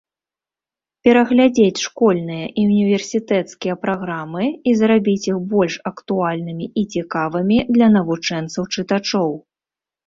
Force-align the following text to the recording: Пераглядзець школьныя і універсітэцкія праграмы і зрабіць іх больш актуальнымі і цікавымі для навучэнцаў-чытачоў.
Пераглядзець 1.07 1.83
школьныя 1.87 2.45
і 2.47 2.63
універсітэцкія 2.71 3.75
праграмы 3.83 4.45
і 4.71 4.75
зрабіць 4.81 5.27
іх 5.31 5.37
больш 5.55 5.73
актуальнымі 5.91 6.65
і 6.83 6.89
цікавымі 6.97 7.57
для 7.79 7.87
навучэнцаў-чытачоў. 7.99 9.31